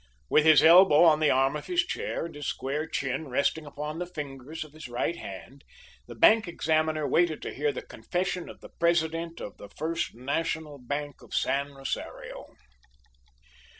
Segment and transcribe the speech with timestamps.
[0.31, 3.99] With his elbow on the arm of his chair, and his square chin resting upon
[3.99, 5.63] the fingers of his right hand,
[6.07, 10.79] the bank examiner waited to hear the confession of the president of the First National
[10.79, 12.47] Bank of San Rosario.